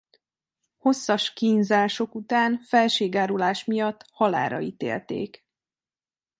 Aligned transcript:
Hosszas 0.77 1.33
kínzások 1.33 2.15
után 2.15 2.59
felségárulás 2.61 3.65
miatt 3.65 4.05
halálra 4.11 4.59
ítélték. 4.61 5.45